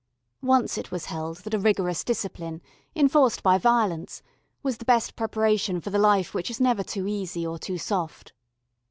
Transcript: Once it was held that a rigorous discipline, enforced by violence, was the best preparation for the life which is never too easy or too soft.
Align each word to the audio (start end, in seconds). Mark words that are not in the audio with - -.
Once 0.41 0.79
it 0.79 0.89
was 0.89 1.05
held 1.13 1.37
that 1.43 1.53
a 1.53 1.59
rigorous 1.59 2.03
discipline, 2.03 2.59
enforced 2.95 3.43
by 3.43 3.59
violence, 3.59 4.23
was 4.63 4.77
the 4.79 4.83
best 4.85 5.15
preparation 5.15 5.79
for 5.79 5.91
the 5.91 5.99
life 5.99 6.33
which 6.33 6.49
is 6.49 6.59
never 6.59 6.81
too 6.81 7.05
easy 7.05 7.45
or 7.45 7.59
too 7.59 7.77
soft. 7.77 8.33